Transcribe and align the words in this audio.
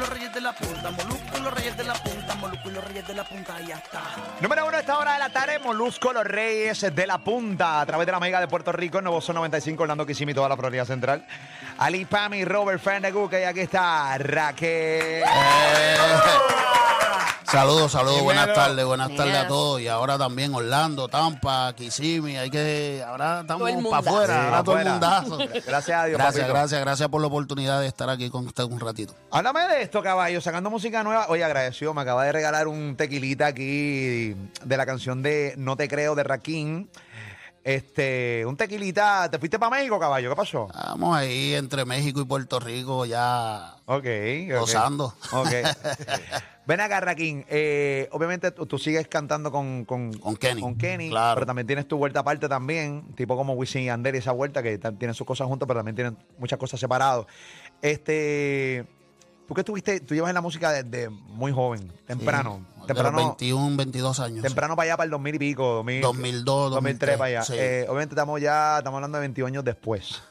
Molúsculos 0.00 0.18
reyes 0.18 0.32
de 0.32 0.40
la 0.40 0.52
punta, 0.54 0.90
Molúsculos 0.90 1.52
reyes 1.52 1.76
de 1.76 1.84
la 1.84 1.92
punta, 1.92 2.34
Molúsculos 2.36 2.84
reyes 2.84 3.06
de 3.06 3.14
la 3.14 3.24
punta, 3.24 3.60
ya 3.60 3.74
está. 3.76 4.00
Número 4.40 4.66
uno 4.66 4.76
a 4.78 4.80
esta 4.80 4.96
hora 4.98 5.12
de 5.12 5.18
la 5.18 5.28
tarde, 5.28 5.58
Molusco 5.58 6.10
Los 6.14 6.24
Reyes 6.24 6.94
de 6.94 7.06
la 7.06 7.18
Punta, 7.18 7.82
a 7.82 7.86
través 7.86 8.06
de 8.06 8.12
la 8.12 8.18
Mega 8.18 8.40
de 8.40 8.48
Puerto 8.48 8.72
Rico, 8.72 9.02
Nuevo 9.02 9.20
Son 9.20 9.34
95, 9.34 9.82
Orlando 9.82 10.06
Kissimmee, 10.06 10.34
toda 10.34 10.48
la 10.48 10.56
Florida 10.56 10.86
Central. 10.86 11.26
Ali 11.76 12.06
Pami, 12.06 12.46
Robert 12.46 12.80
Fernandez, 12.80 13.12
y 13.30 13.44
aquí 13.44 13.60
está 13.60 14.16
Raquel. 14.16 15.22
Saludos, 17.50 17.90
saludos, 17.90 18.22
buenas 18.22 18.52
tardes, 18.54 18.84
buenas 18.84 19.12
tardes 19.16 19.34
a 19.36 19.48
todos. 19.48 19.80
Y 19.80 19.88
ahora 19.88 20.16
también 20.16 20.54
Orlando, 20.54 21.08
Tampa, 21.08 21.72
Kissimmee, 21.74 22.38
hay 22.38 22.48
que, 22.48 23.02
ahora 23.04 23.40
estamos 23.40 23.68
para 23.90 23.98
afuera, 23.98 24.34
Sí, 24.34 24.40
ahora 24.46 24.62
todo 24.62 24.78
el 24.78 24.88
mundazo. 24.88 25.38
Gracias 25.66 26.00
a 26.00 26.04
Dios, 26.04 26.16
Gracias, 26.18 26.42
papito. 26.44 26.54
gracias, 26.54 26.80
gracias 26.80 27.08
por 27.08 27.20
la 27.20 27.26
oportunidad 27.26 27.80
de 27.80 27.88
estar 27.88 28.08
aquí 28.08 28.30
con 28.30 28.46
usted 28.46 28.62
un 28.64 28.78
ratito. 28.78 29.14
Háblame 29.32 29.66
de 29.66 29.82
esto, 29.82 30.00
caballo, 30.00 30.40
sacando 30.40 30.70
música 30.70 31.02
nueva. 31.02 31.26
Oye, 31.28 31.42
agradecido, 31.42 31.92
me 31.92 32.02
acaba 32.02 32.24
de 32.24 32.30
regalar 32.30 32.68
un 32.68 32.94
tequilita 32.96 33.46
aquí 33.46 34.34
de 34.64 34.76
la 34.76 34.86
canción 34.86 35.20
de 35.20 35.54
No 35.56 35.76
te 35.76 35.88
creo 35.88 36.14
de 36.14 36.22
Raquín. 36.22 36.88
Este, 37.62 38.44
un 38.46 38.56
tequilita. 38.56 39.30
¿Te 39.30 39.38
fuiste 39.38 39.58
para 39.58 39.76
México, 39.76 39.98
caballo? 39.98 40.30
¿Qué 40.30 40.36
pasó? 40.36 40.68
Estamos 40.74 41.14
ahí 41.16 41.54
entre 41.54 41.84
México 41.84 42.20
y 42.20 42.24
Puerto 42.24 42.58
Rico 42.58 43.04
ya 43.04 43.76
Ok. 43.84 44.06
gozando. 44.58 45.14
Ok. 45.32 45.48
Ven 46.66 46.80
acá, 46.80 47.00
Raquín. 47.00 47.44
Eh, 47.48 48.08
obviamente 48.12 48.50
tú, 48.52 48.64
tú 48.64 48.78
sigues 48.78 49.08
cantando 49.08 49.50
con, 49.50 49.84
con, 49.84 50.12
Con 50.14 50.36
Kenny, 50.36 50.60
con 50.60 50.76
Kenny, 50.76 51.10
claro. 51.10 51.34
pero 51.34 51.46
también 51.46 51.66
tienes 51.66 51.88
tu 51.88 51.96
vuelta 51.98 52.20
aparte 52.20 52.48
también, 52.48 53.02
tipo 53.16 53.36
como 53.36 53.54
Wisin 53.54 53.82
y 53.82 53.88
Ander 53.90 54.14
y 54.14 54.18
esa 54.18 54.32
vuelta 54.32 54.62
que 54.62 54.78
ta- 54.78 54.92
tienen 54.92 55.14
sus 55.14 55.26
cosas 55.26 55.48
juntas, 55.48 55.66
pero 55.66 55.80
también 55.80 55.96
tienen 55.96 56.16
muchas 56.38 56.58
cosas 56.58 56.78
separadas. 56.78 57.26
Este, 57.82 58.86
tú 59.50 59.54
que 59.54 59.62
estuviste, 59.62 59.98
tú 59.98 60.14
llevas 60.14 60.28
en 60.30 60.34
la 60.36 60.40
música 60.40 60.70
desde 60.70 61.08
muy 61.08 61.50
joven, 61.50 61.92
temprano, 62.06 62.60
Sí, 62.60 62.72
de 62.72 62.78
los 62.78 62.86
temprano, 62.86 63.16
21, 63.16 63.76
22 63.76 64.20
años. 64.20 64.42
temprano 64.42 64.76
para 64.76 64.84
allá 64.84 64.96
para 64.96 65.06
el 65.06 65.10
2000 65.10 65.34
y 65.34 65.38
pico, 65.40 65.64
2000, 65.74 66.02
2002, 66.02 66.70
2003 66.70 67.16
para 67.18 67.26
allá. 67.28 67.42
sí. 67.42 67.54
Eh, 67.56 67.82
obviamente 67.88 68.14
estamos 68.14 68.40
ya, 68.40 68.78
estamos 68.78 68.98
hablando 68.98 69.18
de 69.18 69.22
21 69.22 69.48
años 69.48 69.64
después. 69.64 70.22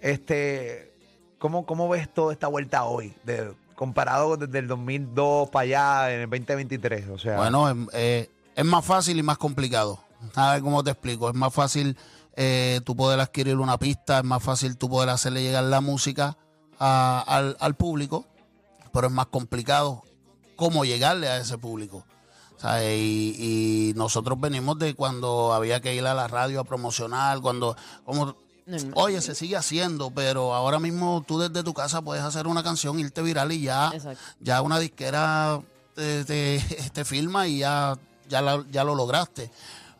Este, 0.00 0.94
¿cómo, 1.38 1.66
cómo 1.66 1.90
ves 1.90 2.08
toda 2.12 2.32
esta 2.32 2.46
vuelta 2.46 2.84
hoy? 2.84 3.14
De, 3.24 3.52
comparado 3.74 4.38
desde 4.38 4.60
el 4.60 4.66
2002 4.66 5.50
para 5.50 5.62
allá, 5.64 6.14
en 6.14 6.20
el 6.22 6.30
2023. 6.30 7.08
O 7.10 7.18
sea, 7.18 7.36
Bueno, 7.36 7.86
eh, 7.92 8.30
es 8.56 8.64
más 8.64 8.82
fácil 8.82 9.18
y 9.18 9.22
más 9.22 9.36
complicado. 9.36 10.00
A 10.36 10.52
ver 10.54 10.62
cómo 10.62 10.82
te 10.82 10.90
explico. 10.90 11.28
Es 11.28 11.34
más 11.34 11.52
fácil 11.52 11.98
eh, 12.34 12.80
tú 12.84 12.96
poder 12.96 13.20
adquirir 13.20 13.56
una 13.58 13.76
pista, 13.78 14.18
es 14.20 14.24
más 14.24 14.42
fácil 14.42 14.78
tú 14.78 14.88
poder 14.88 15.10
hacerle 15.10 15.42
llegar 15.42 15.64
la 15.64 15.82
música 15.82 16.36
a- 16.80 17.24
al, 17.26 17.56
al 17.60 17.74
público, 17.74 18.24
pero 18.92 19.06
es 19.08 19.12
más 19.12 19.26
complicado 19.26 20.02
cómo 20.56 20.84
llegarle 20.84 21.28
a 21.28 21.38
ese 21.38 21.58
público. 21.58 22.04
Y, 22.84 23.90
y 23.90 23.92
nosotros 23.94 24.38
venimos 24.40 24.78
de 24.78 24.94
cuando 24.94 25.52
había 25.52 25.80
que 25.80 25.94
ir 25.94 26.04
a 26.06 26.14
la 26.14 26.26
radio 26.26 26.60
a 26.60 26.64
promocionar, 26.64 27.40
cuando, 27.40 27.76
como, 28.04 28.34
oye, 28.94 29.20
se 29.20 29.36
sigue 29.36 29.56
haciendo, 29.56 30.10
pero 30.10 30.54
ahora 30.54 30.80
mismo 30.80 31.22
tú 31.26 31.38
desde 31.38 31.62
tu 31.62 31.72
casa 31.72 32.02
puedes 32.02 32.24
hacer 32.24 32.48
una 32.48 32.64
canción, 32.64 32.98
irte 32.98 33.22
viral 33.22 33.52
y 33.52 33.62
ya, 33.62 33.90
Exacto. 33.94 34.20
ya 34.40 34.60
una 34.62 34.80
disquera 34.80 35.60
te, 35.94 36.24
te, 36.24 36.90
te 36.92 37.04
filma 37.04 37.46
y 37.46 37.58
ya, 37.58 37.96
ya, 38.28 38.42
la- 38.42 38.64
ya 38.70 38.82
lo 38.82 38.96
lograste. 38.96 39.52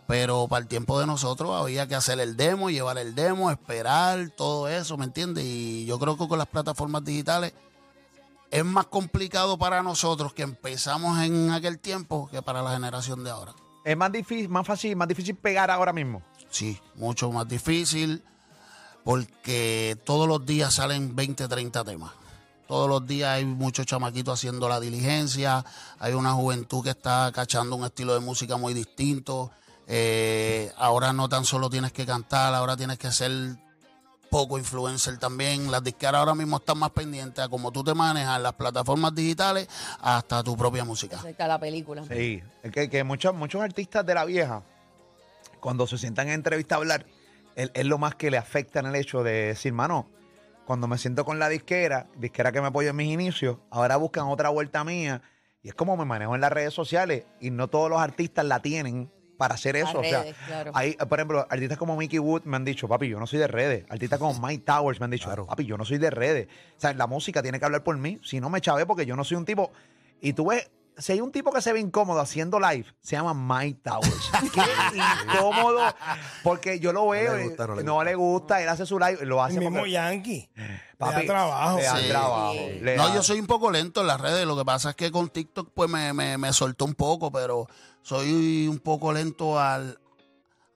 Pero 0.09 0.49
para 0.49 0.63
el 0.63 0.69
tiempo 0.69 0.99
de 0.99 1.07
nosotros 1.07 1.51
había 1.61 1.87
que 1.87 1.95
hacer 1.95 2.19
el 2.19 2.35
demo, 2.37 2.71
llevar 2.71 2.97
el 2.99 3.15
demo, 3.15 3.51
esperar, 3.53 4.31
todo 4.37 4.67
eso, 4.67 4.97
¿me 4.97 5.05
entiendes? 5.05 5.45
Y 5.45 5.85
yo 5.85 5.99
creo 5.99 6.17
que 6.17 6.27
con 6.27 6.39
las 6.39 6.49
plataformas 6.49 7.05
digitales 7.05 7.53
es 8.51 8.65
más 8.65 8.87
complicado 8.87 9.59
para 9.59 9.83
nosotros 9.83 10.33
que 10.33 10.43
empezamos 10.43 11.21
en 11.23 11.51
aquel 11.51 11.79
tiempo 11.79 12.29
que 12.31 12.43
para 12.43 12.63
la 12.63 12.73
generación 12.73 13.25
de 13.25 13.31
ahora. 13.31 13.55
es 13.85 13.97
más 13.97 14.13
difícil, 14.13 14.49
más 14.49 14.67
fácil, 14.67 14.97
más 14.97 15.09
difícil 15.09 15.35
pegar 15.35 15.71
ahora 15.71 15.93
mismo. 15.93 16.23
Sí, 16.51 16.79
mucho 16.95 17.31
más 17.31 17.49
difícil 17.49 18.23
porque 19.05 19.97
todos 20.05 20.29
los 20.29 20.45
días 20.45 20.75
salen 20.75 21.17
20, 21.17 21.49
30 21.49 21.85
temas. 21.85 22.13
Todos 22.67 22.87
los 22.87 23.07
días 23.07 23.31
hay 23.31 23.47
muchos 23.47 23.87
chamaquitos 23.87 24.39
haciendo 24.39 24.69
la 24.69 24.79
diligencia, 24.79 25.65
hay 25.99 26.13
una 26.13 26.33
juventud 26.33 26.85
que 26.85 26.91
está 26.91 27.33
cachando 27.33 27.77
un 27.77 27.85
estilo 27.87 28.13
de 28.13 28.21
música 28.21 28.59
muy 28.59 28.75
distinto. 28.75 29.51
Eh, 29.87 30.71
ahora 30.77 31.15
no 31.15 31.31
tan 31.31 31.47
solo 31.47 31.71
tienes 31.71 31.93
que 31.93 32.05
cantar, 32.05 32.55
ahora 32.55 32.77
tienes 32.77 32.99
que 32.99 33.11
ser 33.11 33.57
poco 34.31 34.59
influencer 34.59 35.19
también. 35.19 35.71
Las 35.71 35.83
disqueras 35.83 36.17
ahora 36.17 36.35
mismo 36.35 36.59
están 36.59 36.79
más 36.79 36.91
pendientes 36.91 37.45
a 37.45 37.49
cómo 37.49 37.73
tú 37.73 37.83
te 37.83 37.95
manejas 37.95 38.37
en 38.37 38.43
las 38.43 38.55
plataformas 38.55 39.15
digitales 39.15 39.69
hasta 40.01 40.43
tu 40.43 40.57
propia 40.57 40.85
música. 40.85 41.17
Acerca 41.17 41.45
de 41.45 41.49
la 41.49 41.61
película. 41.61 42.05
Sí, 42.05 42.43
es 42.63 42.73
que, 42.73 42.89
que 42.89 43.05
muchos, 43.05 43.35
muchos 43.35 43.63
artistas 43.63 44.05
de 44.05 44.15
la 44.15 44.25
vieja, 44.25 44.63
cuando 45.61 45.87
se 45.87 45.99
sientan 45.99 46.29
en 46.29 46.35
entrevista 46.35 46.77
a 46.77 46.79
hablar, 46.79 47.07
es, 47.57 47.71
es 47.75 47.87
lo 47.87 47.99
más 47.99 48.15
que 48.15 48.31
le 48.31 48.39
afecta 48.39 48.81
en 48.81 48.87
el 48.87 48.95
hecho 48.95 49.23
de 49.23 49.49
decir, 49.49 49.73
mano, 49.73 50.09
cuando 50.65 50.87
me 50.87 50.99
siento 50.99 51.25
con 51.25 51.39
la 51.39 51.49
disquera, 51.49 52.09
disquera 52.17 52.53
que 52.53 52.61
me 52.61 52.67
apoyó 52.67 52.91
en 52.91 52.97
mis 52.97 53.11
inicios, 53.11 53.57
ahora 53.71 53.97
buscan 53.97 54.27
otra 54.27 54.51
vuelta 54.51 54.85
mía. 54.85 55.23
Y 55.63 55.69
es 55.69 55.75
como 55.75 55.97
me 55.97 56.05
manejo 56.05 56.35
en 56.35 56.41
las 56.41 56.53
redes 56.53 56.75
sociales 56.75 57.25
y 57.41 57.51
no 57.51 57.69
todos 57.69 57.91
los 57.91 58.01
artistas 58.01 58.45
la 58.45 58.61
tienen 58.61 59.11
para 59.39 59.55
hacer 59.55 59.77
eso. 59.77 60.01
o 60.01 60.05
sea, 60.05 60.25
claro. 60.47 60.73
hay, 60.75 60.95
por 60.95 61.19
ejemplo, 61.19 61.47
artistas 61.49 61.79
como 61.79 61.97
Mickey 61.97 62.19
Wood 62.19 62.43
me 62.45 62.57
han 62.57 62.65
dicho, 62.65 62.89
papi, 62.89 63.09
yo 63.09 63.19
no 63.19 63.27
soy 63.27 63.39
de 63.39 63.47
redes. 63.47 63.85
Artistas 63.89 64.19
como 64.19 64.39
Mike 64.47 64.65
Towers 64.67 65.01
me 65.01 65.05
han 65.05 65.13
dicho, 65.13 65.31
papi, 65.47 65.65
yo 65.65 65.79
no 65.79 65.85
soy 65.85 65.99
de 65.99 66.11
redes. 66.11 66.49
O 66.77 66.81
sea, 66.81 66.93
la 66.93 67.07
música 67.07 67.41
tiene 67.41 67.59
que 67.59 67.65
hablar 67.65 67.85
por 67.85 67.97
mí. 67.97 68.19
Si 68.23 68.41
no 68.41 68.51
me 68.51 68.61
chavé 68.61 68.85
porque 68.85 69.07
yo 69.07 69.17
no 69.17 69.25
soy 69.25 69.37
un 69.37 69.47
tipo. 69.47 69.71
Y 70.21 70.33
tú 70.33 70.47
ves, 70.47 70.69
si 70.99 71.13
hay 71.13 71.21
un 71.21 71.33
tipo 71.33 71.53
que 71.53 71.63
se 71.63 71.73
ve 71.73 71.81
incómodo 71.81 72.21
haciendo 72.21 72.59
live, 72.61 72.87
se 73.01 73.17
llama 73.17 73.33
Mike 73.35 73.81
Towers. 73.83 74.31
Qué 74.53 74.99
incómodo. 74.99 75.81
Porque 76.43 76.81
yo 76.81 76.93
lo 76.93 77.09
veo, 77.09 77.37
le 77.37 77.45
gusta, 77.49 77.65
eh, 77.65 77.67
no 77.69 77.75
le 77.77 77.85
no 77.85 78.05
le 78.05 78.15
gusta, 78.15 78.61
él 78.63 78.69
hace 78.69 78.85
su 78.85 78.99
live, 78.99 79.25
lo 79.25 79.43
hace 79.43 79.55
El 79.55 79.61
mismo 79.61 79.79
porque- 79.79 79.93
Yankee. 79.93 80.51
Papi, 80.99 81.13
le 81.15 81.27
da 81.27 81.33
trabajo. 81.33 81.77
Le 81.79 81.85
da 81.85 81.97
Sí. 81.99 82.09
trabajo. 82.09 82.55
Le 82.83 82.97
No, 82.97 83.09
da- 83.09 83.15
yo 83.15 83.23
soy 83.23 83.39
un 83.41 83.47
poco 83.47 83.71
lento 83.71 84.01
en 84.01 84.09
las 84.09 84.21
redes. 84.21 84.45
Lo 84.47 84.57
que 84.57 84.65
pasa 84.65 84.91
es 84.91 84.97
que 84.97 85.11
con 85.13 85.29
TikTok 85.29 85.71
pues 85.73 85.89
me, 85.89 86.13
me, 86.13 86.37
me 86.39 86.53
soltó 86.53 86.85
un 86.85 86.95
poco, 86.95 87.31
pero 87.31 87.69
soy 88.03 88.67
un 88.69 88.81
poco 88.81 89.13
lento 89.13 89.61
al, 89.61 90.01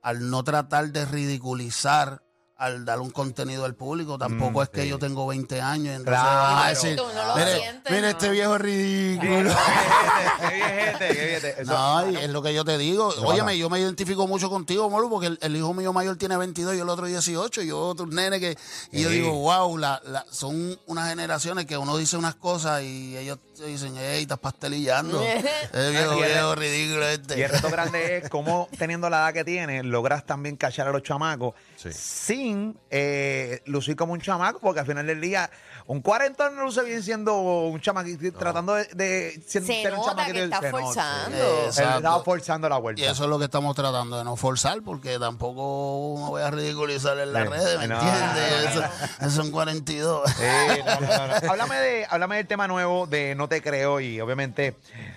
al 0.02 0.30
no 0.30 0.44
tratar 0.44 0.88
de 0.92 1.04
ridiculizar, 1.06 2.22
al 2.62 2.84
dar 2.84 3.00
un 3.00 3.10
contenido 3.10 3.64
al 3.64 3.74
público. 3.74 4.16
Tampoco 4.18 4.60
Mm, 4.60 4.62
es 4.62 4.68
que 4.70 4.82
sí. 4.82 4.88
yo 4.88 4.98
tengo 4.98 5.26
20 5.26 5.60
años. 5.60 5.96
Entonces 5.96 6.20
Claro. 6.22 6.54
van 6.56 6.66
a 6.66 6.68
decir, 6.70 6.96
Tú 6.96 7.04
no 7.14 7.26
lo 7.26 7.36
mire, 7.36 7.56
sientes, 7.56 7.90
mire 7.90 8.02
¿no? 8.02 8.08
este 8.08 8.30
viejo 8.30 8.54
es 8.56 8.60
ridículo. 8.62 9.50
Qué 10.48 10.54
viejete, 10.54 11.08
qué 11.08 11.12
viejete. 11.26 11.62
Eso- 11.62 11.72
No, 11.72 12.00
es 12.00 12.30
lo 12.30 12.42
que 12.42 12.54
yo 12.54 12.64
te 12.64 12.78
digo. 12.78 13.08
Óyeme, 13.24 13.56
yo 13.58 13.68
me 13.70 13.78
identifico 13.80 14.26
mucho 14.26 14.48
contigo, 14.50 14.88
Molu, 14.90 15.08
porque 15.10 15.26
el, 15.28 15.38
el 15.42 15.56
hijo 15.56 15.72
mío 15.74 15.92
mayor 15.92 16.16
tiene 16.16 16.36
22 16.36 16.74
y 16.76 16.78
el 16.80 16.88
otro 16.88 17.06
18. 17.06 17.62
Y 17.62 17.66
yo 17.68 17.80
otro 17.80 18.06
nene 18.06 18.38
que... 18.40 18.56
Y 18.90 19.02
yo 19.02 19.08
Sí. 19.08 19.16
digo, 19.16 19.32
wow, 19.32 19.76
la, 19.78 20.00
la- 20.06 20.24
son 20.30 20.78
unas 20.86 21.08
generaciones 21.08 21.66
que 21.66 21.76
uno 21.76 21.96
dice 21.96 22.16
unas 22.16 22.34
cosas 22.34 22.82
y 22.82 23.16
ellos 23.16 23.38
te 23.56 23.66
dicen, 23.66 23.94
hey, 23.98 24.22
estás 24.22 24.38
pastelillando. 24.38 25.22
el 25.72 25.90
viejo, 25.92 26.18
Y 26.18 26.22
el- 26.22 26.32
viejo 26.32 26.54
ridículo 26.54 27.08
este. 27.08 27.38
Y 27.38 27.42
el 27.42 27.50
reto 27.50 27.68
grande 27.70 28.18
es 28.18 28.28
cómo, 28.30 28.68
teniendo 28.78 29.08
la 29.10 29.18
edad 29.18 29.32
que 29.34 29.44
tienes, 29.44 29.84
logras 29.84 30.24
también 30.26 30.56
cachar 30.56 30.88
a 30.88 30.92
los 30.92 31.02
chamacos 31.02 31.54
sin 31.90 32.51
eh, 32.90 33.62
lucir 33.66 33.96
como 33.96 34.12
un 34.12 34.20
chamaco, 34.20 34.60
porque 34.60 34.80
al 34.80 34.86
final 34.86 35.06
del 35.06 35.20
día, 35.20 35.50
un 35.86 36.00
cuarentón 36.00 36.54
no 36.56 36.64
luce 36.64 36.82
bien 36.84 37.02
siendo 37.02 37.38
un 37.40 37.80
chamaquito, 37.80 38.38
tratando 38.38 38.74
de, 38.74 38.84
de 38.94 39.42
ser, 39.46 39.62
Se 39.64 39.82
ser 39.82 39.92
un 39.92 39.98
nota 39.98 40.10
chamaquito. 40.10 40.34
que 40.34 40.44
está 40.44 40.60
Se 40.60 40.70
nota. 40.70 40.82
forzando. 40.84 41.36
Él 41.36 41.66
Exacto. 41.66 41.96
estaba 41.96 42.24
forzando 42.24 42.68
la 42.68 42.78
vuelta. 42.78 43.02
Y 43.02 43.04
eso 43.04 43.24
es 43.24 43.30
lo 43.30 43.38
que 43.38 43.44
estamos 43.46 43.74
tratando 43.74 44.18
de 44.18 44.24
no 44.24 44.36
forzar, 44.36 44.80
porque 44.82 45.18
tampoco 45.18 46.16
me 46.22 46.28
voy 46.28 46.42
a 46.42 46.50
ridiculizar 46.50 47.18
en 47.18 47.32
las 47.32 47.42
Sí. 47.44 47.48
redes, 47.50 47.78
¿me 47.80 47.88
No, 47.88 47.94
entiendes? 48.00 48.74
no, 48.74 48.80
no, 48.80 48.86
Eso- 48.86 48.92
Eso 49.20 49.30
son 49.30 49.50
42. 49.50 50.30
Sí, 50.30 50.42
no, 50.86 51.00
no, 51.00 51.00
no, 51.00 51.26
no. 51.40 51.50
háblame, 51.50 51.76
de, 51.76 52.06
háblame 52.08 52.36
del 52.36 52.46
tema 52.46 52.68
nuevo 52.68 53.06
de 53.06 53.34
No 53.34 53.48
Te 53.48 53.60
Creo 53.62 54.00
y 54.00 54.20
obviamente 54.20 54.76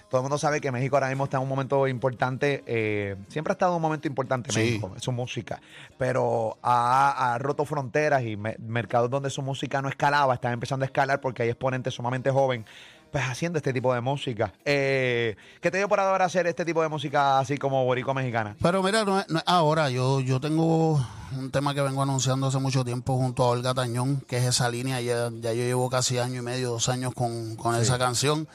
todo 0.10 0.22
el 0.22 0.24
mundo 0.24 0.38
sabe 0.38 0.62
que 0.62 0.72
México 0.72 0.96
ahora 0.96 1.10
mismo 1.10 1.26
está 1.26 1.38
en 1.38 1.44
un 1.44 1.50
momento 1.50 1.88
importante, 1.88 2.64
eh, 2.68 3.16
siempre 3.30 3.52
ha 3.52 3.56
estado 3.56 3.74
en 3.74 3.76
un 3.78 3.82
momento 3.82 4.08
importante 4.08 4.52
Sí. 4.52 4.60
México, 4.60 4.94
su 5.00 5.12
música, 5.12 5.62
pero 5.98 6.58
ha, 6.62 7.34
ha 7.34 7.38
roto 7.38 7.66
fronteras 7.66 8.24
y 8.24 8.36
me- 8.38 8.56
mercados 8.60 9.10
donde 9.10 9.30
su 9.30 9.42
música 9.42 9.82
no 9.82 9.90
escalaba, 9.90 10.34
están 10.36 10.54
empezando 10.56 10.84
a 10.84 10.88
escalar 10.88 11.22
porque 11.22 11.44
hay 11.44 11.50
exponentes 11.50 11.94
sumamente 11.94 12.32
jóvenes. 12.32 12.66
pues 13.12 13.24
haciendo 13.24 13.58
este 13.58 13.72
tipo 13.72 13.94
de 13.94 14.02
música. 14.02 14.52
Eh, 14.66 15.38
¿Qué 15.62 15.72
te 15.72 15.78
dio 15.78 15.88
por 15.88 16.00
ahora 16.02 16.26
hacer 16.26 16.48
este 16.48 16.66
tipo 16.66 16.82
de 16.82 16.90
música 16.90 17.40
así 17.40 17.58
como 17.58 17.86
boricua 17.86 18.14
mexicana? 18.14 18.56
Pero 18.62 18.84
mira, 18.84 19.06
no 19.06 19.24
no 19.30 19.42
ahora, 19.46 19.90
yo, 19.90 20.20
yo 20.20 20.42
tengo 20.42 21.00
un 21.38 21.52
tema 21.52 21.74
que 21.74 21.82
vengo 21.82 22.02
anunciando 22.02 22.48
hace 22.48 22.60
mucho 22.60 22.84
tiempo 22.84 23.18
junto 23.18 23.44
a 23.44 23.50
Olga 23.50 23.74
Tañón, 23.74 24.22
que 24.28 24.38
es 24.38 24.46
esa 24.46 24.70
línea, 24.70 25.02
ya, 25.02 25.30
ya 25.32 25.54
yo 25.54 25.64
llevo 25.64 25.90
casi 25.90 26.18
año 26.18 26.40
y 26.40 26.42
medio, 26.42 26.72
dos 26.72 26.90
años 26.90 27.14
con, 27.14 27.56
con 27.56 27.76
esa 27.76 27.98
canción. 27.98 28.48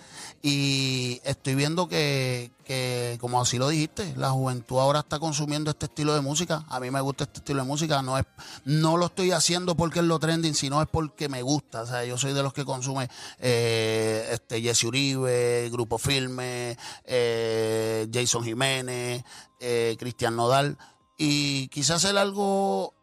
Y 0.42 1.20
estoy 1.24 1.54
viendo 1.54 1.86
que, 1.86 2.50
que, 2.64 3.18
como 3.20 3.40
así 3.40 3.58
lo 3.58 3.68
dijiste, 3.68 4.14
la 4.16 4.30
juventud 4.30 4.78
ahora 4.78 5.00
está 5.00 5.18
consumiendo 5.18 5.70
este 5.70 5.86
estilo 5.86 6.14
de 6.14 6.22
música. 6.22 6.64
A 6.68 6.80
mí 6.80 6.90
me 6.90 7.00
gusta 7.02 7.24
este 7.24 7.40
estilo 7.40 7.60
de 7.60 7.68
música. 7.68 8.00
No 8.00 8.16
es, 8.16 8.24
no 8.64 8.96
lo 8.96 9.06
estoy 9.06 9.32
haciendo 9.32 9.74
porque 9.74 9.98
es 9.98 10.06
lo 10.06 10.18
trending, 10.18 10.54
sino 10.54 10.80
es 10.80 10.88
porque 10.88 11.28
me 11.28 11.42
gusta. 11.42 11.82
O 11.82 11.86
sea, 11.86 12.04
yo 12.04 12.16
soy 12.16 12.32
de 12.32 12.42
los 12.42 12.54
que 12.54 12.64
consume 12.64 13.10
eh, 13.38 14.28
este 14.32 14.62
Jesse 14.62 14.84
Uribe, 14.84 15.68
Grupo 15.70 15.98
Filme, 15.98 16.78
eh, 17.04 18.08
Jason 18.10 18.42
Jiménez, 18.42 19.22
eh, 19.58 19.96
Cristian 19.98 20.36
Nodal. 20.36 20.78
Y 21.22 21.68
quise 21.68 21.92
hacer 21.92 22.16
algo 22.16 22.94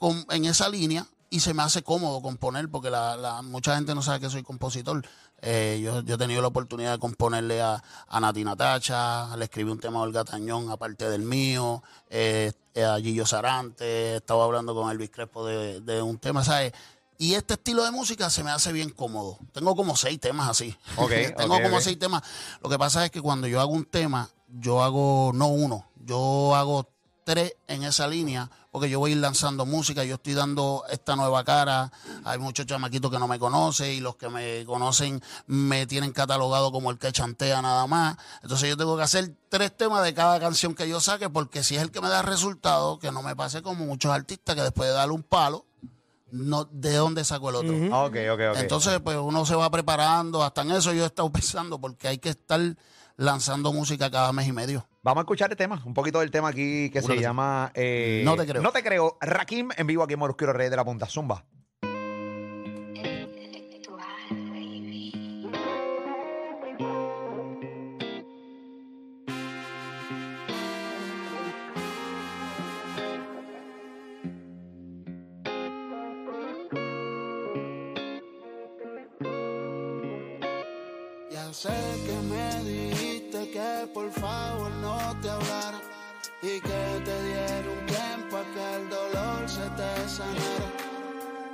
con- 0.00 0.26
en 0.30 0.44
esa 0.46 0.68
línea 0.68 1.06
y 1.30 1.38
se 1.40 1.54
me 1.54 1.62
hace 1.62 1.82
cómodo 1.82 2.20
componer 2.20 2.68
porque 2.68 2.90
la, 2.90 3.16
la- 3.16 3.42
mucha 3.42 3.76
gente 3.76 3.94
no 3.94 4.02
sabe 4.02 4.18
que 4.18 4.28
soy 4.30 4.42
compositor. 4.42 5.06
Eh, 5.42 5.80
yo, 5.80 6.00
yo 6.02 6.16
he 6.16 6.18
tenido 6.18 6.42
la 6.42 6.48
oportunidad 6.48 6.92
de 6.92 6.98
componerle 6.98 7.62
a, 7.62 7.80
a 8.08 8.20
Nati 8.20 8.42
Natacha, 8.42 9.36
le 9.36 9.44
escribí 9.44 9.70
un 9.70 9.78
tema 9.78 10.00
a 10.00 10.02
Olga 10.02 10.24
Tañón 10.24 10.70
aparte 10.70 11.08
del 11.08 11.22
mío, 11.22 11.84
eh, 12.10 12.52
eh, 12.74 12.84
a 12.84 12.98
Gillo 12.98 13.24
Sarante, 13.26 14.16
estaba 14.16 14.44
hablando 14.44 14.74
con 14.74 14.90
Elvis 14.90 15.10
Crespo 15.10 15.46
de, 15.46 15.80
de 15.82 16.02
un 16.02 16.18
tema, 16.18 16.42
¿sabes? 16.42 16.72
Y 17.18 17.34
este 17.34 17.54
estilo 17.54 17.84
de 17.84 17.92
música 17.92 18.28
se 18.28 18.42
me 18.42 18.50
hace 18.50 18.72
bien 18.72 18.90
cómodo. 18.90 19.38
Tengo 19.52 19.76
como 19.76 19.94
seis 19.96 20.18
temas 20.18 20.48
así. 20.48 20.76
Tengo 21.36 21.54
como 21.62 21.80
seis 21.80 21.98
temas. 21.98 22.22
Lo 22.62 22.68
que 22.70 22.78
pasa 22.78 23.04
es 23.04 23.10
que 23.12 23.20
cuando 23.22 23.46
yo 23.46 23.60
hago 23.60 23.70
un 23.72 23.84
tema, 23.84 24.28
yo 24.48 24.82
hago 24.82 25.30
no 25.32 25.46
uno, 25.46 25.86
yo 26.04 26.54
hago 26.56 26.88
tres 27.26 27.56
en 27.66 27.82
esa 27.82 28.06
línea, 28.06 28.48
porque 28.70 28.88
yo 28.88 29.00
voy 29.00 29.10
a 29.10 29.14
ir 29.16 29.20
lanzando 29.20 29.66
música, 29.66 30.04
yo 30.04 30.14
estoy 30.14 30.34
dando 30.34 30.84
esta 30.88 31.16
nueva 31.16 31.42
cara, 31.42 31.90
hay 32.22 32.38
muchos 32.38 32.66
chamaquitos 32.66 33.10
que 33.10 33.18
no 33.18 33.26
me 33.26 33.40
conocen 33.40 33.90
y 33.90 33.98
los 33.98 34.14
que 34.14 34.28
me 34.28 34.64
conocen 34.64 35.20
me 35.48 35.88
tienen 35.88 36.12
catalogado 36.12 36.70
como 36.70 36.92
el 36.92 36.98
que 36.98 37.10
chantea 37.10 37.60
nada 37.62 37.88
más. 37.88 38.16
Entonces 38.44 38.68
yo 38.68 38.76
tengo 38.76 38.96
que 38.96 39.02
hacer 39.02 39.34
tres 39.48 39.76
temas 39.76 40.04
de 40.04 40.14
cada 40.14 40.38
canción 40.38 40.76
que 40.76 40.88
yo 40.88 41.00
saque, 41.00 41.28
porque 41.28 41.64
si 41.64 41.74
es 41.74 41.82
el 41.82 41.90
que 41.90 42.00
me 42.00 42.08
da 42.08 42.22
resultado, 42.22 43.00
que 43.00 43.10
no 43.10 43.24
me 43.24 43.34
pase 43.34 43.60
como 43.60 43.86
muchos 43.86 44.12
artistas 44.12 44.54
que 44.54 44.62
después 44.62 44.88
de 44.88 44.94
darle 44.94 45.14
un 45.14 45.24
palo, 45.24 45.66
no, 46.30 46.64
¿de 46.70 46.94
dónde 46.94 47.24
saco 47.24 47.50
el 47.50 47.56
otro? 47.56 47.74
Ok, 48.04 48.16
ok, 48.32 48.40
ok. 48.52 48.56
Entonces, 48.58 49.00
pues 49.00 49.16
uno 49.16 49.44
se 49.44 49.56
va 49.56 49.68
preparando, 49.68 50.44
hasta 50.44 50.62
en 50.62 50.70
eso 50.70 50.92
yo 50.92 51.02
he 51.02 51.06
estado 51.06 51.28
pensando, 51.32 51.80
porque 51.80 52.06
hay 52.06 52.18
que 52.18 52.28
estar 52.28 52.60
lanzando 53.16 53.72
música 53.72 54.12
cada 54.12 54.32
mes 54.32 54.46
y 54.46 54.52
medio. 54.52 54.86
Vamos 55.06 55.20
a 55.20 55.22
escuchar 55.22 55.48
el 55.52 55.56
tema, 55.56 55.80
un 55.86 55.94
poquito 55.94 56.18
del 56.18 56.32
tema 56.32 56.48
aquí 56.48 56.90
que 56.90 57.00
se 57.00 57.16
llama 57.20 57.70
eh, 57.74 58.22
No 58.24 58.34
te 58.34 58.44
creo. 58.44 58.60
No 58.60 58.72
te 58.72 58.82
creo. 58.82 59.16
Rakim 59.20 59.68
en 59.76 59.86
vivo 59.86 60.02
aquí 60.02 60.14
en 60.14 60.18
Morosquero 60.18 60.52
Rey 60.52 60.68
de 60.68 60.74
la 60.74 60.84
Punta 60.84 61.06
Zumba. 61.06 61.44
Ya 81.30 81.52
sé 81.52 81.68
que 82.04 82.16
me 82.28 82.64
dijiste 82.64 83.15
por 83.92 84.10
favor 84.10 84.70
no 84.82 84.98
te 85.20 85.28
hablara 85.28 85.80
y 86.42 86.60
que 86.60 87.02
te 87.04 87.22
diera 87.24 87.66
un 87.78 87.86
tiempo 87.86 88.36
a 88.36 88.44
que 88.52 88.74
el 88.76 88.88
dolor 88.88 89.48
se 89.48 89.68
te 89.78 90.08
sanara. 90.08 90.72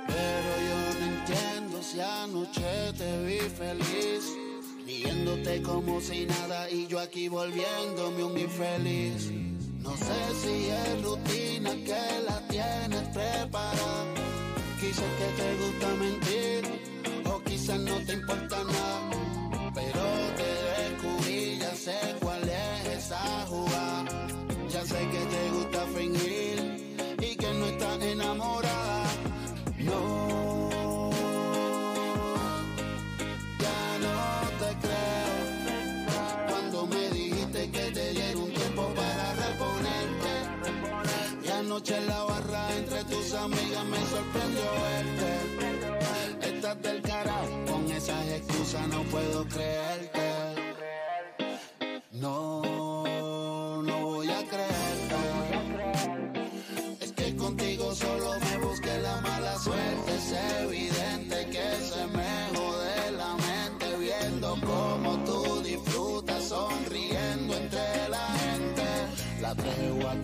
Pero 0.07 0.51
yo 0.67 0.99
no 0.99 1.05
entiendo 1.17 1.81
si 1.81 1.99
anoche 2.01 2.93
te 2.97 3.25
vi 3.25 3.39
feliz, 3.39 4.35
riéndote 4.85 5.61
como 5.61 6.01
si 6.01 6.25
nada 6.25 6.69
y 6.69 6.87
yo 6.87 6.99
aquí 6.99 7.27
volviéndome 7.27 8.23
un 8.23 8.37
infeliz. 8.37 9.31
No 9.79 9.95
sé 9.97 10.21
si 10.41 10.62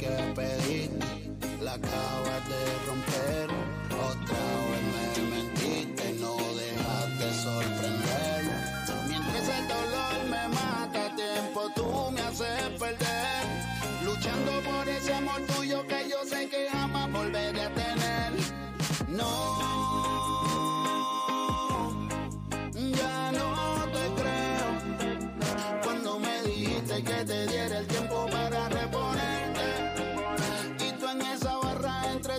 tregua 0.09 0.33
que 0.33 0.58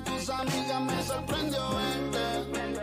tus 0.05 0.31
amigas 0.31 0.81
me 0.83 1.03
sorprendió 1.03 1.61
verte. 1.71 2.80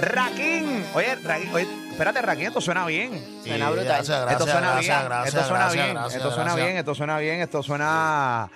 Rakim. 0.00 0.84
Oye, 0.94 1.14
Rakim, 1.16 1.54
oye, 1.54 1.66
espérate, 1.90 2.22
Rakim, 2.22 2.46
esto 2.46 2.60
suena 2.60 2.86
bien. 2.86 3.12
Suena 3.44 3.70
brutal. 3.70 3.86
Gracias, 3.86 4.20
gracias, 4.20 4.32
esto 4.32 4.46
suena 4.46 4.70
gracias, 4.72 5.02
bien. 5.02 5.24
esto 5.26 5.44
suena 5.44 5.74
bien. 5.74 5.96
esto 5.96 6.30
suena 6.30 6.54
bien. 6.54 6.76
Esto 6.76 6.94
suena 6.94 7.18
bien. 7.18 7.40
Esto 7.40 7.62
suena. 7.62 8.50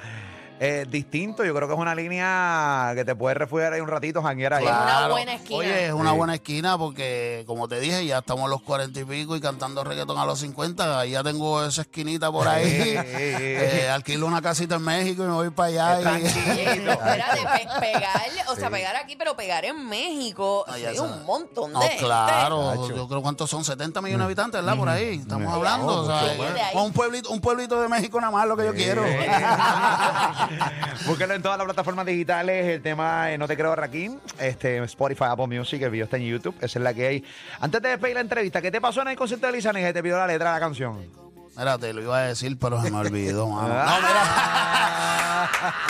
Eh, 0.61 0.87
distinto. 0.89 1.45
Yo 1.45 1.55
creo 1.55 1.67
que 1.69 1.75
es 1.75 1.81
una 1.81 1.95
línea 1.95 2.93
que 2.95 3.05
te 3.05 3.15
puede 3.15 3.35
refugiar 3.35 3.73
ahí 3.73 3.81
un 3.81 3.89
ratito, 3.89 4.23
janguear 4.23 4.55
ahí. 4.55 4.65
Es 4.65 4.71
una 4.71 5.09
buena 5.09 5.35
esquina. 5.35 5.59
Oye, 5.59 5.87
es 5.87 5.93
una 5.93 6.11
Sí. 6.13 6.17
buena 6.17 6.35
esquina 6.35 6.79
porque, 6.79 7.45
como 7.47 7.69
te 7.69 7.81
dije, 7.81 8.07
ya 8.07 8.19
estamos 8.19 8.45
a 8.47 8.49
los 8.49 8.63
cuarenta 8.63 9.01
y 9.01 9.05
pico 9.05 9.35
y 9.37 9.41
cantando 9.41 9.83
reggaetón 9.85 10.17
a 10.19 10.25
los 10.25 10.39
50. 10.41 11.01
Ahí 11.01 11.11
ya 11.13 11.23
tengo 11.23 11.65
esa 11.65 11.83
esquinita 11.83 12.31
por 12.31 12.47
ahí. 12.49 12.65
Sí, 12.71 12.83
sí, 12.83 12.97
sí. 13.17 13.43
Eh, 13.43 13.89
alquilo 13.93 14.27
una 14.27 14.41
casita 14.43 14.77
en 14.77 14.83
México 14.83 15.25
y 15.25 15.27
me 15.27 15.33
voy 15.33 15.51
para 15.51 15.69
allá. 15.69 16.01
y- 16.01 16.03
Tranquilito. 16.03 16.91
Espérate, 16.93 17.41
pe- 17.53 17.81
pegar, 17.81 18.21
o 18.49 18.55
sea, 18.57 18.71
pegar 18.71 18.97
aquí, 18.97 19.17
pero 19.17 19.35
pegar 19.37 19.65
en 19.65 19.89
México, 19.89 20.65
Ah, 20.69 20.79
ya 20.79 20.95
sabes. 20.95 21.01
un 21.01 21.25
montón 21.27 21.69
de 21.71 21.75
No, 21.75 21.81
gente. 21.83 21.97
claro. 21.99 22.71
Nacho. 22.71 22.95
Yo 22.97 23.09
creo 23.09 23.23
cuántos 23.23 23.51
son 23.51 23.65
70 23.65 24.01
millones 24.01 24.21
de 24.21 24.25
habitantes, 24.27 24.61
¿verdad? 24.63 24.77
Por 24.79 24.89
ahí. 24.89 25.19
Estamos 25.19 25.49
Mm. 25.51 25.55
hablando. 25.55 26.03
o 26.03 26.07
sea, 26.07 26.21
mucho 26.23 26.43
más. 26.43 26.53
pues, 26.73 26.85
un 26.85 26.93
pueblito, 26.93 27.31
un 27.31 27.41
pueblito 27.41 27.81
de 27.83 27.89
México 27.89 28.21
nada 28.21 28.33
más 28.33 28.47
lo 28.47 28.57
que 28.57 28.65
yo 28.67 28.73
quiero. 28.75 29.03
Búsquelo 31.07 31.35
en 31.35 31.43
todas 31.43 31.59
las 31.59 31.65
plataformas 31.65 32.07
digitales. 32.07 32.67
El 32.67 32.83
tema 32.83 33.33
eh, 33.33 33.39
No 33.39 33.47
Te 33.47 33.57
Creo 33.57 33.75
Raquín. 33.75 34.21
Este, 34.39 34.79
Spotify, 34.85 35.25
Apple 35.25 35.47
Music. 35.47 35.83
El 35.83 35.91
video 35.91 36.05
está 36.05 36.17
en 36.17 36.25
YouTube. 36.25 36.55
Esa 36.61 36.79
es 36.79 36.83
la 36.83 36.95
que 36.95 37.07
hay. 37.07 37.25
Antes 37.61 37.83
de 37.83 37.91
despedir 37.91 38.15
la 38.15 38.21
entrevista, 38.21 38.63
¿qué 38.63 38.71
te 38.71 38.81
pasó 38.81 39.03
en 39.03 39.09
el 39.09 39.17
concierto 39.17 39.47
de 39.47 39.53
Lizane? 39.53 39.81
Que 39.81 39.93
te 39.93 40.03
pidió 40.03 40.17
la 40.17 40.27
letra 40.27 40.51
de 40.51 40.55
la 40.57 40.61
canción. 40.61 41.25
Mira, 41.57 41.79
te 41.79 41.93
lo 41.93 42.03
iba 42.03 42.19
a 42.19 42.23
decir, 42.23 42.59
pero 42.59 42.83
se 42.83 42.91
me 42.91 42.99
olvidó, 42.99 43.49
mano. 43.51 43.75
Ah. 43.77 43.99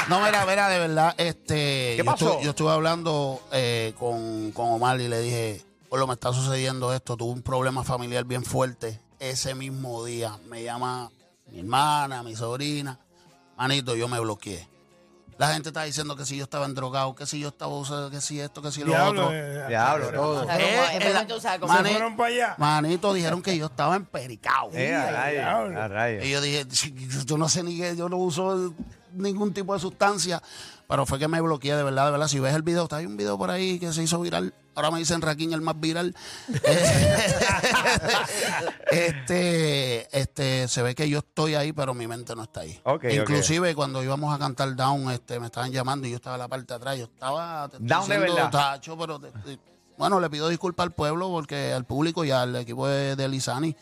No, 0.08 0.18
mira. 0.18 0.20
No, 0.20 0.20
mira, 0.26 0.46
mira, 0.46 0.68
de 0.68 0.78
verdad, 0.78 1.14
este. 1.16 1.94
¿Qué 1.96 1.98
yo, 1.98 2.04
pasó? 2.04 2.26
estuve, 2.26 2.44
yo 2.44 2.50
estuve 2.50 2.70
hablando 2.70 3.40
eh, 3.52 3.94
con, 3.98 4.52
con 4.52 4.72
Omar 4.72 5.00
y 5.00 5.08
le 5.08 5.20
dije, 5.20 5.64
lo 5.96 6.06
me 6.06 6.14
está 6.14 6.32
sucediendo 6.32 6.92
esto, 6.92 7.16
tuve 7.16 7.32
un 7.32 7.42
problema 7.42 7.84
familiar 7.84 8.24
bien 8.24 8.44
fuerte. 8.44 9.00
Ese 9.20 9.54
mismo 9.54 10.04
día 10.04 10.38
me 10.48 10.62
llama 10.62 11.10
mi 11.50 11.60
hermana, 11.60 12.22
mi 12.22 12.34
sobrina. 12.34 12.98
Manito, 13.56 13.94
yo 13.96 14.08
me 14.08 14.18
bloqueé. 14.20 14.68
La 15.36 15.52
gente 15.52 15.70
está 15.70 15.82
diciendo 15.82 16.14
que 16.14 16.24
si 16.24 16.36
yo 16.36 16.44
estaba 16.44 16.64
endrogado, 16.64 17.12
que 17.16 17.26
si 17.26 17.40
yo 17.40 17.48
estaba 17.48 17.74
usando, 17.76 18.08
que 18.08 18.20
si 18.20 18.38
esto, 18.38 18.62
que 18.62 18.70
si 18.70 18.80
lo 18.80 18.86
Diablo, 18.86 19.22
otro. 19.24 19.34
eh, 19.36 19.66
Diablo, 19.66 20.06
pero- 20.06 20.22
todo. 20.22 20.42
Eh, 20.48 21.12
sabes, 21.40 21.58
como- 21.58 21.72
Se 21.72 21.78
Mane- 21.82 21.90
fueron 21.90 22.16
para 22.16 22.28
allá. 22.28 22.54
Manito, 22.56 23.12
dijeron 23.12 23.42
que 23.42 23.56
yo 23.58 23.66
estaba 23.66 23.96
empericado. 23.96 24.70
Eh, 24.74 24.94
a 24.94 25.10
rayos, 25.10 25.42
diablo. 25.42 25.80
a 25.82 25.88
rayos. 25.88 26.24
Y 26.24 26.30
yo 26.30 26.40
dije, 26.40 26.64
yo 27.26 27.36
no 27.36 27.48
sé 27.48 27.64
ni 27.64 27.76
qué, 27.76 27.96
yo 27.96 28.08
no 28.08 28.16
uso 28.18 28.72
ningún 29.14 29.52
tipo 29.52 29.74
de 29.74 29.80
sustancia, 29.80 30.42
pero 30.88 31.06
fue 31.06 31.18
que 31.18 31.28
me 31.28 31.40
bloqueé 31.40 31.74
de 31.76 31.82
verdad, 31.82 32.06
de 32.06 32.10
verdad. 32.12 32.28
Si 32.28 32.38
ves 32.40 32.54
el 32.54 32.62
video, 32.62 32.84
está 32.84 32.96
hay 32.96 33.06
un 33.06 33.16
video 33.16 33.38
por 33.38 33.50
ahí 33.50 33.78
que 33.78 33.92
se 33.92 34.02
hizo 34.02 34.20
viral. 34.20 34.54
Ahora 34.74 34.90
me 34.90 34.98
dicen 34.98 35.20
Raquín 35.22 35.52
el 35.52 35.60
más 35.60 35.78
viral. 35.78 36.14
este, 38.90 40.18
este, 40.18 40.68
se 40.68 40.82
ve 40.82 40.94
que 40.94 41.08
yo 41.08 41.18
estoy 41.18 41.54
ahí, 41.54 41.72
pero 41.72 41.94
mi 41.94 42.06
mente 42.06 42.34
no 42.34 42.42
está 42.42 42.60
ahí. 42.60 42.78
Ok, 42.84 43.04
ok. 43.04 43.12
Inclusive 43.12 43.74
cuando 43.74 44.02
íbamos 44.02 44.34
a 44.34 44.38
cantar 44.38 44.74
Down, 44.74 45.10
este, 45.10 45.40
me 45.40 45.46
estaban 45.46 45.70
llamando 45.72 46.06
y 46.06 46.10
yo 46.10 46.16
estaba 46.16 46.36
en 46.36 46.40
la 46.40 46.48
parte 46.48 46.66
de 46.66 46.74
atrás. 46.74 46.98
Yo 46.98 47.04
estaba 47.04 47.68
te 47.68 47.78
Down 47.80 48.08
de 48.08 48.18
verdad. 48.18 48.50
tacho, 48.50 48.96
pero 48.98 49.18
te- 49.18 49.30
te- 49.30 49.58
bueno, 49.96 50.20
le 50.20 50.28
pido 50.28 50.48
disculpas 50.48 50.84
al 50.84 50.92
pueblo, 50.92 51.28
porque 51.30 51.72
al 51.72 51.84
público 51.84 52.24
y 52.24 52.30
al 52.30 52.56
equipo 52.56 52.86
de, 52.88 53.16
de 53.16 53.28
Lizani. 53.28 53.76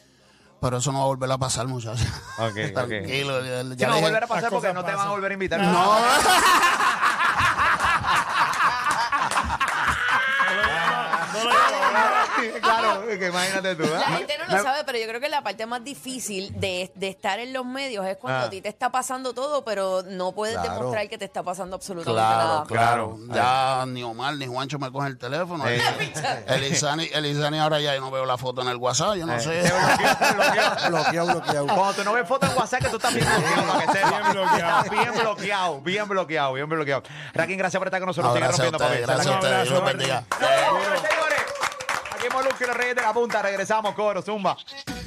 Pero 0.62 0.76
eso 0.78 0.92
no 0.92 0.98
va 1.00 1.04
a 1.04 1.08
volver 1.08 1.30
a 1.32 1.36
pasar, 1.38 1.66
muchachos. 1.66 2.06
Ok. 2.38 2.54
Tranquilo. 2.72 3.44
ya- 3.44 3.62
ya 3.76 3.88
no 3.88 3.94
dije- 3.96 4.00
volver 4.00 4.22
a 4.24 4.26
pasar 4.28 4.50
porque 4.50 4.72
no 4.72 4.84
te 4.84 4.92
van 4.94 5.08
a 5.08 5.10
volver 5.10 5.32
a 5.32 5.34
invitar. 5.34 5.60
No. 5.60 5.96
claro, 12.62 13.06
que 13.06 13.26
imagínate 13.28 13.74
tú. 13.76 13.82
La 13.84 14.00
¿ah? 14.00 14.16
gente 14.18 14.34
no 14.38 14.56
lo 14.56 14.62
sabe, 14.62 14.84
pero 14.84 14.98
yo 14.98 15.06
creo 15.06 15.20
que 15.20 15.28
la 15.28 15.42
parte 15.42 15.66
más 15.66 15.82
difícil 15.84 16.52
de, 16.60 16.90
de 16.94 17.08
estar 17.08 17.38
en 17.38 17.52
los 17.52 17.64
medios 17.64 18.06
es 18.06 18.16
cuando 18.16 18.40
Ah. 18.40 18.46
a 18.46 18.50
ti 18.50 18.60
te 18.60 18.68
está 18.68 18.90
pasando 18.90 19.34
todo, 19.34 19.64
pero 19.64 20.02
no 20.06 20.32
puedes 20.32 20.56
Claro. 20.58 20.74
demostrar 20.74 21.08
que 21.08 21.18
te 21.18 21.24
está 21.24 21.42
pasando 21.42 21.76
absolutamente 21.76 22.12
Claro, 22.20 22.48
nada. 22.48 22.64
claro. 22.66 23.18
Claro. 23.30 23.34
Ya 23.34 23.86
ni 23.86 24.02
Omar 24.02 24.34
ni 24.36 24.46
Juancho 24.46 24.78
me 24.78 24.90
cogen 24.90 25.08
el 25.08 25.18
teléfono. 25.18 25.64
Eh. 25.68 25.80
Elizani, 26.46 27.08
Elizani 27.12 27.58
ahora 27.58 27.80
ya 27.80 27.94
yo 27.94 28.00
no 28.00 28.10
veo 28.10 28.24
la 28.26 28.38
foto 28.38 28.62
en 28.62 28.68
el 28.68 28.76
WhatsApp, 28.76 29.16
yo 29.16 29.26
no 29.26 29.34
Eh, 29.34 29.40
sé. 29.40 29.62
Bloqueado, 30.88 31.26
bloqueado. 31.26 31.66
Cuando 31.66 31.92
tú 31.94 32.04
no 32.04 32.12
ves 32.12 32.26
fotos 32.28 32.50
en 32.50 32.56
WhatsApp, 32.58 32.82
que 32.82 32.88
tú 32.88 32.96
estás 32.96 33.14
bien 33.14 33.26
bloqueado, 33.26 33.72
para 33.72 33.86
que 33.86 33.92
sepas. 33.92 34.10
Bien 34.10 34.32
bloqueado. 34.32 34.82
Bien 34.90 35.14
bloqueado, 35.14 35.80
bien 35.80 36.08
bloqueado, 36.08 36.52
bien 36.54 36.68
bloqueado. 36.68 37.02
Raquín, 37.34 37.58
gracias 37.58 37.78
por 37.78 37.88
estar 37.88 38.00
con 38.00 38.06
nosotros. 38.08 38.32
Sigue 38.32 38.46
gracias 38.46 38.60
a 38.60 38.70
rompiendo, 38.70 38.84
ustedes, 38.84 39.06
papi. 39.06 39.26
gracias 39.26 39.26
a 39.26 39.38
Un 39.38 39.44
ustedes. 39.44 39.68
Dios 39.68 39.84
bendiga. 39.84 41.21
Aquí 42.22 42.28
en 42.28 42.36
Molusco 42.36 42.62
y 42.62 42.66
los 42.68 42.76
Reyes 42.76 42.94
de 42.94 43.02
la 43.02 43.12
Punta. 43.12 43.42
Regresamos, 43.42 43.96
coro, 43.96 44.22
zumba. 44.22 44.56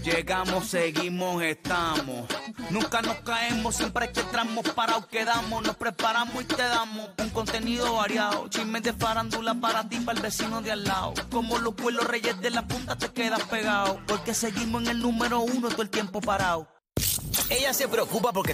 Llegamos, 0.03 0.67
seguimos, 0.67 1.41
estamos. 1.43 2.25
Nunca 2.69 3.01
nos 3.01 3.15
caemos, 3.21 3.73
siempre 3.73 4.11
que 4.11 4.19
entramos 4.19 4.67
parados 4.71 5.05
quedamos. 5.05 5.63
Nos 5.63 5.77
preparamos 5.77 6.41
y 6.41 6.45
te 6.45 6.61
damos 6.61 7.11
un 7.17 7.29
contenido 7.29 7.95
variado. 7.95 8.49
Chismes 8.49 8.83
de 8.83 8.91
farándula 8.91 9.55
para 9.55 9.87
ti, 9.87 9.97
para 10.01 10.17
el 10.17 10.23
vecino 10.23 10.61
de 10.61 10.73
al 10.73 10.83
lado. 10.83 11.13
Como 11.31 11.57
los 11.57 11.73
pueblos 11.75 12.05
reyes 12.05 12.37
de 12.41 12.49
la 12.49 12.67
punta 12.67 12.97
te 12.97 13.07
quedas 13.07 13.43
pegado. 13.43 13.97
Porque 14.07 14.33
seguimos 14.33 14.83
en 14.83 14.89
el 14.89 14.99
número 14.99 15.39
uno 15.39 15.69
todo 15.69 15.83
el 15.83 15.89
tiempo 15.89 16.19
parado. 16.19 16.67
Ella 17.49 17.73
se 17.73 17.87
preocupa 17.87 18.33
porque 18.33 18.53